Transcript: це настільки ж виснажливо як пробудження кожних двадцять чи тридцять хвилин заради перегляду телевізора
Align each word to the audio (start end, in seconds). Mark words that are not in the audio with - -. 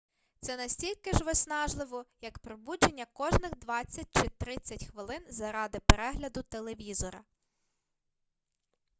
це 0.41 0.57
настільки 0.57 1.11
ж 1.11 1.23
виснажливо 1.23 2.05
як 2.21 2.39
пробудження 2.39 3.05
кожних 3.13 3.51
двадцять 3.59 4.07
чи 4.21 4.29
тридцять 4.37 4.85
хвилин 4.91 5.23
заради 5.29 5.79
перегляду 5.79 6.41
телевізора 6.43 7.23